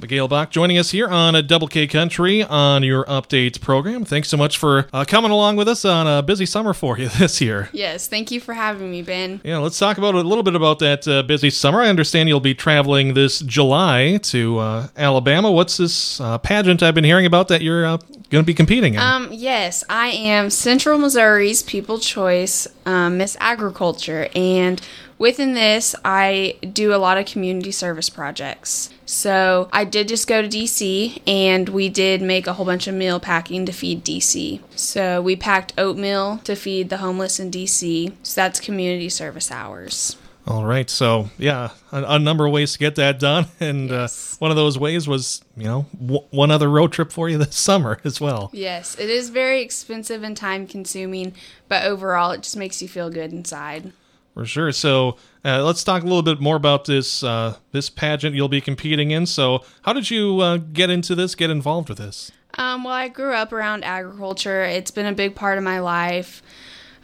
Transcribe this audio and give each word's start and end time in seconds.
Abbigayle 0.00 0.28
Balk 0.28 0.48
joining 0.50 0.78
us 0.78 0.92
here 0.92 1.08
on 1.08 1.34
a 1.34 1.42
Double 1.42 1.68
K 1.68 1.86
Country 1.86 2.42
on 2.42 2.82
your 2.82 3.04
update 3.04 3.60
program. 3.60 4.06
Thanks 4.06 4.30
so 4.30 4.38
much 4.38 4.56
for 4.56 4.88
uh, 4.94 5.04
coming 5.06 5.30
along 5.30 5.56
with 5.56 5.68
us 5.68 5.84
on 5.84 6.06
a 6.06 6.22
busy 6.22 6.46
summer 6.46 6.72
for 6.72 6.96
you 6.96 7.08
this 7.18 7.42
year. 7.42 7.68
Yes, 7.74 8.08
thank 8.08 8.30
you 8.30 8.40
for 8.40 8.54
having 8.54 8.90
me, 8.90 9.02
Ben. 9.02 9.42
Yeah, 9.44 9.58
let's 9.58 9.78
talk 9.78 9.98
about 9.98 10.14
a 10.14 10.22
little 10.22 10.42
bit 10.42 10.54
about 10.54 10.78
that 10.78 11.06
uh, 11.06 11.22
busy 11.24 11.50
summer. 11.50 11.82
I 11.82 11.90
understand 11.90 12.30
you'll 12.30 12.40
be 12.40 12.54
traveling 12.54 13.12
this 13.12 13.40
July 13.40 14.16
to 14.22 14.58
uh, 14.58 14.88
Alabama. 14.96 15.52
What's 15.52 15.76
this 15.76 16.18
uh, 16.18 16.38
pageant 16.38 16.82
I've 16.82 16.94
been 16.94 17.04
hearing 17.04 17.26
about 17.26 17.48
that 17.48 17.60
you're 17.60 17.84
uh, 17.84 17.98
going 18.30 18.42
to 18.42 18.46
be 18.46 18.54
competing 18.54 18.94
in? 18.94 19.00
Um, 19.00 19.28
yes, 19.30 19.84
I 19.90 20.06
am 20.08 20.48
Central 20.48 20.96
Missouri's 20.96 21.62
People 21.62 21.98
Choice 21.98 22.66
um, 22.86 23.18
Miss 23.18 23.36
Agriculture, 23.38 24.28
and 24.34 24.80
within 25.20 25.52
this, 25.54 25.94
I 26.04 26.56
do 26.72 26.92
a 26.92 26.96
lot 26.96 27.18
of 27.18 27.26
community 27.26 27.70
service 27.70 28.10
projects. 28.10 28.90
So 29.06 29.68
I 29.72 29.84
did 29.84 30.08
just 30.08 30.26
go 30.26 30.42
to 30.42 30.48
DC 30.48 31.22
and 31.28 31.68
we 31.68 31.88
did 31.88 32.22
make 32.22 32.48
a 32.48 32.54
whole 32.54 32.66
bunch 32.66 32.88
of 32.88 32.94
meal 32.94 33.20
packing 33.20 33.66
to 33.66 33.72
feed 33.72 34.04
DC. 34.04 34.60
So 34.74 35.22
we 35.22 35.36
packed 35.36 35.74
oatmeal 35.78 36.38
to 36.38 36.56
feed 36.56 36.88
the 36.88 36.96
homeless 36.96 37.38
in 37.38 37.52
DC. 37.52 38.12
So 38.24 38.40
that's 38.40 38.58
community 38.58 39.10
service 39.10 39.52
hours. 39.52 40.16
All 40.46 40.64
right. 40.64 40.88
So, 40.88 41.28
yeah, 41.38 41.70
a, 41.92 42.02
a, 42.14 42.18
number 42.18 42.46
of 42.46 42.52
ways 42.52 42.72
to 42.72 42.78
get 42.78 42.96
that 42.96 43.18
done. 43.20 43.46
And 43.60 43.90
yes. 43.90 44.34
uh, 44.34 44.36
one 44.38 44.50
of 44.50 44.56
those 44.56 44.78
ways 44.78 45.06
was, 45.06 45.44
you 45.54 45.64
know, 45.64 45.86
w- 46.00 46.24
one 46.30 46.50
other 46.50 46.70
road 46.70 46.92
trip 46.92 47.12
for 47.12 47.28
you 47.28 47.36
this 47.36 47.54
summer 47.68 48.00
as 48.04 48.20
well. 48.20 48.50
Yes. 48.52 48.98
It 48.98 49.10
is 49.10 49.28
very 49.28 49.60
expensive 49.60 50.22
and 50.22 50.36
time 50.36 50.66
consuming, 50.66 51.34
but 51.68 51.84
overall, 51.84 52.30
it 52.30 52.42
just 52.42 52.56
makes 52.56 52.80
you 52.80 52.88
feel 52.88 53.10
good 53.10 53.32
inside. 53.32 53.92
For 54.34 54.46
sure. 54.46 54.72
So 54.72 55.16
uh, 55.44 55.62
let's 55.64 55.82
talk 55.82 56.02
a 56.02 56.06
little 56.06 56.22
bit 56.22 56.40
more 56.40 56.56
about 56.56 56.84
this 56.84 57.22
uh, 57.22 57.56
this 57.72 57.90
pageant 57.90 58.34
you'll 58.36 58.48
be 58.48 58.60
competing 58.60 59.10
in. 59.10 59.26
So, 59.26 59.64
how 59.82 59.92
did 59.92 60.10
you 60.10 60.40
uh, 60.40 60.58
get 60.58 60.90
into 60.90 61.14
this? 61.14 61.34
Get 61.34 61.50
involved 61.50 61.88
with 61.88 61.98
this? 61.98 62.30
Um, 62.54 62.84
well, 62.84 62.94
I 62.94 63.08
grew 63.08 63.32
up 63.32 63.52
around 63.52 63.84
agriculture. 63.84 64.62
It's 64.62 64.90
been 64.90 65.06
a 65.06 65.12
big 65.12 65.34
part 65.34 65.58
of 65.58 65.64
my 65.64 65.80
life. 65.80 66.42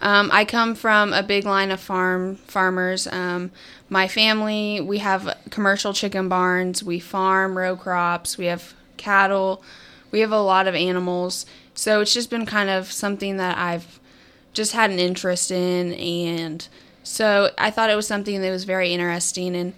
Um, 0.01 0.31
I 0.33 0.45
come 0.45 0.75
from 0.75 1.13
a 1.13 1.23
big 1.23 1.47
line 1.47 1.71
of 1.71 1.81
farm 1.81 2.37
farmers. 2.37 3.07
Um, 3.07 3.51
my 3.89 4.09
family, 4.09 4.81
we 4.81 4.99
have 4.99 5.37
commercial 5.51 5.93
chicken 5.93 6.29
barns. 6.29 6.83
We 6.85 7.01
farm 7.01 7.57
row 7.57 7.77
crops. 7.77 8.37
We 8.37 8.47
have 8.47 8.75
cattle. 8.97 9.63
We 10.11 10.21
have 10.21 10.33
a 10.33 10.41
lot 10.41 10.67
of 10.67 10.75
animals. 10.75 11.47
So 11.75 12.01
it's 12.01 12.13
just 12.13 12.31
been 12.31 12.47
kind 12.47 12.71
of 12.71 12.93
something 12.93 13.37
that 13.39 13.57
I've 13.57 14.01
just 14.53 14.73
had 14.73 14.91
an 14.91 14.99
interest 14.99 15.51
in, 15.51 15.93
and 15.95 16.67
so 17.07 17.53
I 17.57 17.71
thought 17.71 17.89
it 17.89 17.95
was 17.95 18.09
something 18.09 18.41
that 18.41 18.51
was 18.51 18.65
very 18.65 18.93
interesting. 18.93 19.55
And 19.55 19.75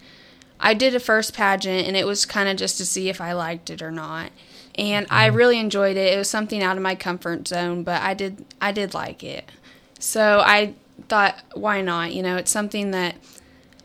I 0.58 0.72
did 0.72 0.94
a 0.94 1.00
first 1.00 1.34
pageant, 1.34 1.86
and 1.86 1.94
it 1.94 2.06
was 2.06 2.24
kind 2.24 2.48
of 2.48 2.56
just 2.56 2.78
to 2.78 2.86
see 2.86 3.10
if 3.10 3.20
I 3.20 3.32
liked 3.34 3.68
it 3.68 3.82
or 3.82 3.90
not. 3.90 4.30
And 4.76 5.06
I 5.10 5.28
mm-hmm. 5.28 5.36
really 5.36 5.58
enjoyed 5.58 5.98
it. 5.98 6.14
It 6.14 6.16
was 6.16 6.30
something 6.30 6.62
out 6.62 6.78
of 6.78 6.82
my 6.82 6.94
comfort 6.94 7.46
zone, 7.46 7.82
but 7.82 8.00
I 8.00 8.14
did 8.14 8.46
I 8.62 8.72
did 8.72 8.94
like 8.94 9.22
it. 9.22 9.50
So 9.98 10.40
I 10.42 10.74
thought, 11.08 11.38
why 11.52 11.82
not? 11.82 12.14
You 12.14 12.22
know, 12.22 12.36
it's 12.36 12.50
something 12.50 12.92
that 12.92 13.16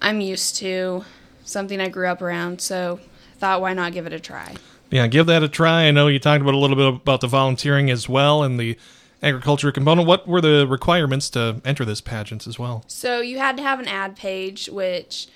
I'm 0.02 0.22
used 0.22 0.56
to, 0.58 1.04
something 1.44 1.82
I 1.82 1.90
grew 1.90 2.08
up 2.08 2.22
around. 2.22 2.62
So 2.62 3.02
I 3.02 3.40
thought, 3.40 3.62
why 3.62 3.74
not 3.74 3.92
give 3.92 4.08
it 4.08 4.14
a 4.14 4.22
try? 4.22 4.56
Yeah, 4.90 5.08
give 5.08 5.26
that 5.26 5.44
a 5.44 5.50
try. 5.50 5.84
I 5.84 5.92
know 5.92 6.08
you 6.08 6.20
talked 6.20 6.42
about 6.42 6.54
a 6.54 6.58
little 6.58 6.78
bit 6.78 6.88
about 6.88 7.20
the 7.20 7.28
volunteering 7.28 7.90
as 7.92 8.08
well 8.08 8.42
and 8.42 8.58
the 8.58 8.78
agriculture 9.24 9.72
component. 9.72 10.08
What 10.08 10.28
were 10.28 10.42
the 10.42 10.68
requirements 10.68 11.30
to 11.32 11.62
enter 11.66 11.86
this 11.86 12.02
pageant 12.02 12.46
as 12.46 12.60
well? 12.60 12.84
So 12.88 13.22
you 13.22 13.40
had 13.40 13.58
to 13.58 13.64
have 13.64 13.80
an 13.80 13.88
ad 13.88 14.16
page, 14.16 14.68
which 14.68 15.28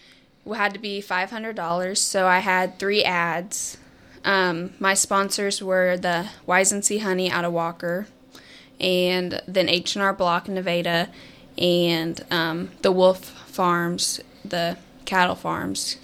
had 0.46 0.74
to 0.74 0.80
be 0.80 1.02
five 1.02 1.32
hundred 1.32 1.56
dollars. 1.56 2.00
So 2.00 2.28
I 2.28 2.40
had 2.40 2.78
three 2.78 3.04
ads. 3.04 3.78
Um, 4.24 4.74
my 4.80 4.94
sponsors 4.94 5.64
were 5.64 5.98
the 5.98 6.30
Wise 6.46 6.72
and 6.72 6.84
Sea 6.84 6.98
Honey 6.98 7.32
out 7.32 7.46
of 7.46 7.54
Walker, 7.54 8.08
and 8.80 9.42
then 9.48 9.70
H 9.70 9.96
and 9.96 10.04
R 10.04 10.14
Block 10.14 10.48
in 10.48 10.56
Nevada, 10.56 11.10
and 11.58 12.20
um, 12.30 12.72
the 12.82 12.92
Wolf 12.92 13.24
Farms, 13.24 14.20
the 14.44 14.78
cattle 15.06 15.36
farms, 15.36 15.96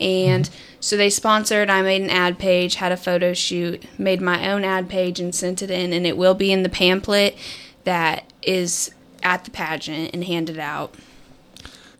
and 0.00 0.48
so 0.80 0.96
they 0.96 1.10
sponsored. 1.10 1.70
I 1.70 1.82
made 1.82 2.02
an 2.02 2.10
ad 2.10 2.38
page, 2.38 2.76
had 2.76 2.92
a 2.92 2.96
photo 2.96 3.32
shoot, 3.32 3.84
made 3.98 4.20
my 4.20 4.50
own 4.50 4.64
ad 4.64 4.88
page, 4.88 5.20
and 5.20 5.34
sent 5.34 5.62
it 5.62 5.70
in, 5.70 5.92
and 5.92 6.06
it 6.06 6.16
will 6.16 6.34
be 6.34 6.52
in 6.52 6.62
the 6.62 6.68
pamphlet 6.68 7.36
that 7.84 8.32
is 8.42 8.90
at 9.22 9.44
the 9.44 9.50
pageant 9.50 10.10
and 10.12 10.24
handed 10.24 10.58
out. 10.58 10.94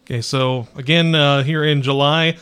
Okay, 0.04 0.20
so 0.20 0.68
again, 0.76 1.14
uh, 1.14 1.42
here 1.42 1.64
in 1.64 1.80
July, 1.80 2.36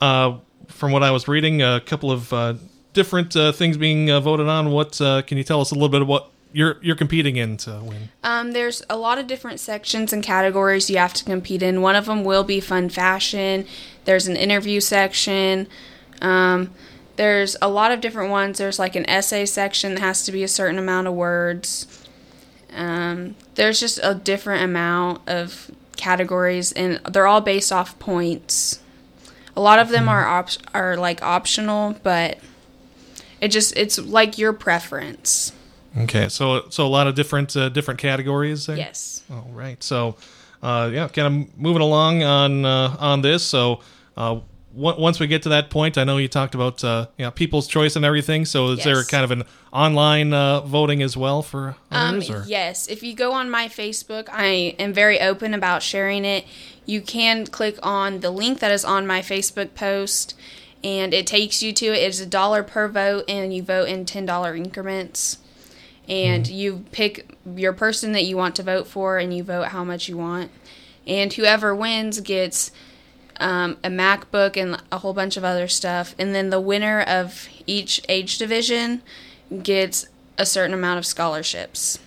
uh, 0.00 0.36
from 0.68 0.92
what 0.92 1.02
I 1.02 1.10
was 1.10 1.26
reading, 1.26 1.62
a 1.62 1.80
couple 1.80 2.12
of 2.12 2.32
uh, 2.32 2.54
different 2.92 3.34
uh, 3.36 3.52
things 3.52 3.76
being 3.76 4.10
uh, 4.10 4.20
voted 4.20 4.48
on. 4.48 4.70
What 4.70 5.00
uh, 5.00 5.22
can 5.22 5.38
you 5.38 5.44
tell 5.44 5.60
us 5.60 5.70
a 5.70 5.74
little 5.74 5.88
bit 5.88 6.06
what 6.06 6.30
you're 6.56 6.78
you're 6.80 6.96
competing 6.96 7.36
in 7.36 7.58
to 7.58 7.82
win? 7.84 8.08
Um, 8.24 8.52
there's 8.52 8.82
a 8.88 8.96
lot 8.96 9.18
of 9.18 9.26
different 9.26 9.60
sections 9.60 10.14
and 10.14 10.22
categories 10.22 10.88
you 10.88 10.96
have 10.96 11.12
to 11.12 11.24
compete 11.24 11.62
in. 11.62 11.82
One 11.82 11.94
of 11.94 12.06
them 12.06 12.24
will 12.24 12.44
be 12.44 12.60
fun 12.60 12.88
fashion. 12.88 13.66
There's 14.06 14.26
an 14.26 14.36
interview 14.36 14.80
section. 14.80 15.68
Um, 16.22 16.72
there's 17.16 17.58
a 17.60 17.68
lot 17.68 17.92
of 17.92 18.00
different 18.00 18.30
ones. 18.30 18.56
There's 18.56 18.78
like 18.78 18.96
an 18.96 19.08
essay 19.08 19.44
section 19.44 19.96
that 19.96 20.00
has 20.00 20.24
to 20.24 20.32
be 20.32 20.42
a 20.42 20.48
certain 20.48 20.78
amount 20.78 21.08
of 21.08 21.12
words. 21.12 22.06
Um, 22.74 23.34
there's 23.56 23.78
just 23.78 24.00
a 24.02 24.14
different 24.14 24.64
amount 24.64 25.28
of 25.28 25.70
categories, 25.96 26.72
and 26.72 27.00
they're 27.06 27.26
all 27.26 27.42
based 27.42 27.70
off 27.70 27.98
points. 27.98 28.80
A 29.54 29.60
lot 29.60 29.78
of 29.78 29.90
them 29.90 30.04
mm-hmm. 30.04 30.08
are 30.08 30.26
op- 30.26 30.72
are 30.72 30.96
like 30.96 31.22
optional, 31.22 31.96
but 32.02 32.38
it 33.42 33.48
just 33.48 33.76
it's 33.76 33.98
like 33.98 34.38
your 34.38 34.54
preference. 34.54 35.52
Okay, 35.98 36.28
so 36.28 36.66
so 36.68 36.86
a 36.86 36.88
lot 36.88 37.06
of 37.06 37.14
different 37.14 37.56
uh, 37.56 37.68
different 37.68 37.98
categories 37.98 38.66
there. 38.66 38.76
Yes. 38.76 39.22
All 39.30 39.48
right. 39.52 39.82
So, 39.82 40.16
uh, 40.62 40.90
yeah, 40.92 41.08
kind 41.08 41.48
of 41.48 41.58
moving 41.58 41.82
along 41.82 42.22
on 42.22 42.64
uh, 42.64 42.96
on 42.98 43.22
this. 43.22 43.42
So, 43.42 43.80
uh, 44.16 44.40
w- 44.74 45.00
once 45.00 45.18
we 45.18 45.26
get 45.26 45.42
to 45.44 45.48
that 45.50 45.70
point, 45.70 45.96
I 45.96 46.04
know 46.04 46.18
you 46.18 46.28
talked 46.28 46.54
about 46.54 46.84
uh, 46.84 47.06
you 47.16 47.24
know, 47.24 47.30
people's 47.30 47.66
choice 47.66 47.96
and 47.96 48.04
everything. 48.04 48.44
So, 48.44 48.72
is 48.72 48.78
yes. 48.78 48.84
there 48.84 49.04
kind 49.04 49.24
of 49.24 49.30
an 49.30 49.44
online 49.72 50.34
uh, 50.34 50.60
voting 50.60 51.02
as 51.02 51.16
well 51.16 51.42
for 51.42 51.76
others? 51.90 52.30
Um, 52.30 52.44
yes. 52.46 52.88
If 52.88 53.02
you 53.02 53.14
go 53.14 53.32
on 53.32 53.48
my 53.48 53.68
Facebook, 53.68 54.28
I 54.30 54.74
am 54.78 54.92
very 54.92 55.18
open 55.20 55.54
about 55.54 55.82
sharing 55.82 56.26
it. 56.26 56.44
You 56.84 57.00
can 57.00 57.46
click 57.46 57.78
on 57.82 58.20
the 58.20 58.30
link 58.30 58.58
that 58.58 58.70
is 58.70 58.84
on 58.84 59.06
my 59.06 59.20
Facebook 59.20 59.74
post, 59.74 60.34
and 60.84 61.14
it 61.14 61.26
takes 61.26 61.62
you 61.62 61.72
to 61.72 61.86
it. 61.86 62.02
It's 62.02 62.20
a 62.20 62.26
dollar 62.26 62.62
per 62.62 62.86
vote, 62.86 63.24
and 63.28 63.54
you 63.54 63.62
vote 63.62 63.88
in 63.88 64.04
ten 64.04 64.26
dollar 64.26 64.54
increments 64.54 65.38
and 66.08 66.44
mm-hmm. 66.44 66.54
you 66.54 66.84
pick 66.92 67.34
your 67.54 67.72
person 67.72 68.12
that 68.12 68.24
you 68.24 68.36
want 68.36 68.56
to 68.56 68.62
vote 68.62 68.86
for 68.86 69.18
and 69.18 69.36
you 69.36 69.42
vote 69.42 69.68
how 69.68 69.84
much 69.84 70.08
you 70.08 70.16
want. 70.16 70.50
And 71.06 71.32
whoever 71.32 71.74
wins 71.74 72.20
gets 72.20 72.70
um, 73.38 73.76
a 73.84 73.88
macbook 73.88 74.56
and 74.56 74.82
a 74.90 74.98
whole 74.98 75.12
bunch 75.12 75.36
of 75.36 75.44
other 75.44 75.68
stuff. 75.68 76.14
And 76.18 76.34
then 76.34 76.50
the 76.50 76.60
winner 76.60 77.00
of 77.02 77.48
each 77.66 78.00
age 78.08 78.38
division 78.38 79.02
gets 79.62 80.06
a 80.38 80.46
certain 80.46 80.74
amount 80.74 80.98
of 80.98 81.06
scholarships. 81.06 81.98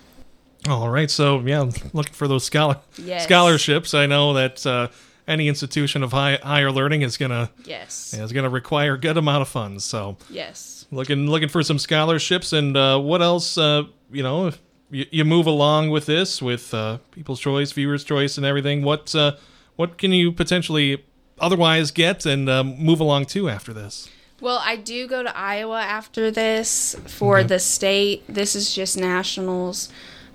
All 0.68 0.90
right. 0.90 1.10
So 1.10 1.40
yeah 1.40 1.70
looking 1.94 2.14
for 2.14 2.28
those 2.28 2.44
scholar 2.44 2.78
yes. 2.98 3.24
scholarships. 3.24 3.94
I 3.94 4.06
know 4.06 4.34
that 4.34 4.66
uh, 4.66 4.90
any 5.30 5.48
institution 5.48 6.04
of 6.04 6.12
high, 6.12 6.40
higher 6.42 6.72
learning 6.72 7.04
is 7.04 7.16
gonna 7.16 7.52
yes. 7.64 8.14
is 8.14 8.34
gonna 8.34 8.50
require 8.50 8.96
a 8.96 8.98
good 8.98 9.16
amount 9.16 9.44
of 9.44 9.48
funds 9.48 9.86
so. 9.86 10.18
Yes. 10.30 10.88
Looking 10.92 11.28
looking 11.28 11.50
for 11.50 11.64
some 11.64 11.78
scholarships 11.78 12.52
and 12.52 12.76
uh, 12.76 13.00
what 13.00 13.22
else 13.22 13.58
uh, 13.58 13.84
you 14.12 14.24
know 14.24 14.52
you, 14.90 15.06
you, 15.12 15.24
move 15.24 15.46
along 15.46 15.92
with 15.92 16.08
this 16.08 16.42
with 16.42 16.74
uh, 16.74 16.98
people's 17.12 17.40
choice 17.40 17.72
viewers 17.72 18.04
choice 18.04 18.38
and 18.38 18.46
everything 18.46 18.84
what 18.84 19.14
uh, 19.14 19.36
what 19.76 20.00
can 20.00 20.12
you 20.12 20.32
potentially 20.32 21.06
otherwise 21.38 21.92
get 21.92 22.26
and 22.26 22.50
um, 22.50 22.76
move 22.78 23.00
along 23.00 23.26
to 23.28 23.48
after 23.48 23.72
this? 23.72 24.10
Well 24.42 24.60
i 24.64 24.76
do 24.76 25.08
go 25.08 25.22
to 25.22 25.38
iowa 25.38 25.80
after 25.80 26.32
this 26.32 26.96
for 27.06 27.38
okay. 27.38 27.48
the 27.48 27.60
state. 27.60 28.24
This 28.28 28.56
is 28.56 28.74
just 28.74 28.98
nationals 28.98 29.90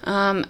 um, 0.05 0.45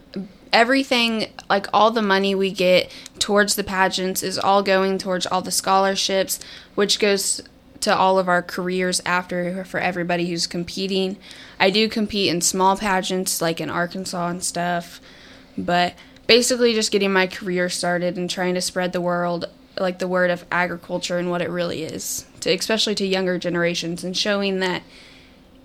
everything 0.52 1.26
like 1.50 1.66
all 1.72 1.90
the 1.90 2.02
money 2.02 2.34
we 2.34 2.50
get 2.50 2.90
towards 3.18 3.56
the 3.56 3.64
pageants 3.64 4.22
is 4.22 4.38
all 4.38 4.62
going 4.62 4.98
towards 4.98 5.26
all 5.26 5.42
the 5.42 5.50
scholarships 5.50 6.38
which 6.74 6.98
goes 6.98 7.40
to 7.84 7.94
all 7.94 8.18
of 8.18 8.28
our 8.28 8.42
careers 8.42 9.02
after 9.04 9.62
for 9.64 9.78
everybody 9.78 10.26
who's 10.30 10.46
competing. 10.46 11.18
I 11.60 11.68
do 11.68 11.86
compete 11.86 12.30
in 12.30 12.40
small 12.40 12.78
pageants 12.78 13.42
like 13.42 13.60
in 13.60 13.68
Arkansas 13.68 14.28
and 14.28 14.42
stuff, 14.42 15.02
but 15.58 15.94
basically 16.26 16.72
just 16.72 16.90
getting 16.90 17.12
my 17.12 17.26
career 17.26 17.68
started 17.68 18.16
and 18.16 18.30
trying 18.30 18.54
to 18.54 18.62
spread 18.62 18.94
the 18.94 19.02
world 19.02 19.44
like 19.78 19.98
the 19.98 20.08
word 20.08 20.30
of 20.30 20.46
agriculture 20.50 21.18
and 21.18 21.30
what 21.30 21.42
it 21.42 21.50
really 21.50 21.82
is 21.82 22.26
to 22.40 22.50
especially 22.54 22.94
to 22.94 23.04
younger 23.04 23.38
generations 23.38 24.04
and 24.04 24.16
showing 24.16 24.60
that 24.60 24.82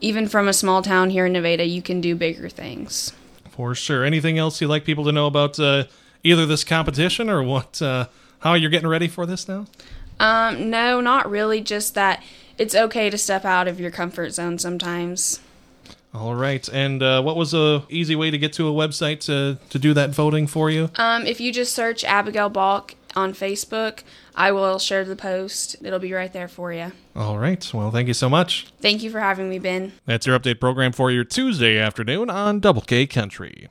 even 0.01 0.27
from 0.27 0.47
a 0.47 0.53
small 0.53 0.81
town 0.81 1.12
here 1.12 1.27
in 1.27 1.33
Nevada 1.33 1.63
you 1.63 1.81
can 1.81 2.01
do 2.01 2.15
bigger 2.15 2.50
things. 2.50 3.13
For 3.59 3.75
sure. 3.75 4.06
Anything 4.06 4.38
else 4.38 4.61
you'd 4.61 4.69
like 4.69 4.85
people 4.85 5.03
to 5.03 5.11
know 5.11 5.27
about 5.27 5.59
uh, 5.59 5.83
either 6.23 6.45
this 6.45 6.63
competition 6.63 7.29
or 7.29 7.44
what 7.44 7.81
uh, 7.81 8.06
how 8.39 8.53
you're 8.53 8.69
getting 8.69 8.88
ready 8.88 9.09
for 9.09 9.25
this 9.25 9.50
now? 9.50 9.65
Um, 10.17 10.69
no, 10.69 11.01
not 11.01 11.29
really. 11.29 11.59
Just 11.59 11.94
that 11.94 12.23
it's 12.57 12.73
okay 12.73 13.09
to 13.09 13.17
step 13.17 13.44
out 13.44 13.67
of 13.67 13.77
your 13.77 13.91
comfort 13.91 14.29
zone 14.29 14.59
sometimes. 14.59 15.41
All 16.13 16.35
right. 16.35 16.69
And 16.69 17.03
uh, 17.03 17.21
what 17.21 17.35
was 17.35 17.53
a 17.53 17.83
easy 17.89 18.15
way 18.15 18.31
to 18.31 18.38
get 18.38 18.53
to 18.53 18.69
a 18.69 18.71
website 18.71 19.19
to, 19.25 19.57
to 19.71 19.77
do 19.77 19.94
that 19.94 20.12
voting 20.12 20.47
for 20.47 20.69
you? 20.69 20.89
Um, 20.95 21.25
if 21.25 21.41
you 21.41 21.51
just 21.51 21.73
search 21.73 22.05
Abbigayle 22.05 22.53
Balk 22.53 22.95
on 23.15 23.33
Facebook, 23.33 24.03
I 24.35 24.51
will 24.51 24.79
share 24.79 25.06
the 25.06 25.15
post. 25.15 25.75
It'll 25.81 26.00
be 26.00 26.13
right 26.13 26.31
there 26.31 26.47
for 26.47 26.71
you. 26.73 26.91
All 27.15 27.38
right. 27.38 27.73
Well, 27.73 27.91
thank 27.91 28.07
you 28.07 28.13
so 28.13 28.29
much. 28.29 28.67
Thank 28.79 29.03
you 29.03 29.09
for 29.09 29.19
having 29.19 29.50
me, 29.50 29.59
Ben. 29.59 29.94
That's 30.06 30.27
your 30.27 30.39
update 30.39 30.59
program 30.59 30.91
for 30.91 31.11
your 31.11 31.23
Tuesday 31.23 31.77
afternoon 31.77 32.29
on 32.29 32.59
Double 32.59 32.81
K 32.81 33.06
Country. 33.07 33.67